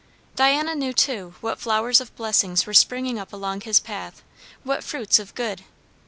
[0.35, 4.23] Diana knew, too, what flowers of blessings were springing up along his path;
[4.63, 5.63] what fruits of good.